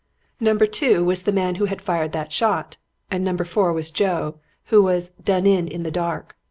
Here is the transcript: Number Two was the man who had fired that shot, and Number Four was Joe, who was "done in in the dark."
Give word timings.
Number 0.39 0.65
Two 0.65 1.05
was 1.05 1.21
the 1.21 1.31
man 1.31 1.53
who 1.61 1.65
had 1.65 1.79
fired 1.79 2.11
that 2.11 2.31
shot, 2.31 2.77
and 3.11 3.23
Number 3.23 3.45
Four 3.45 3.71
was 3.71 3.91
Joe, 3.91 4.39
who 4.73 4.81
was 4.81 5.09
"done 5.23 5.45
in 5.45 5.67
in 5.67 5.83
the 5.83 5.91
dark." 5.91 6.35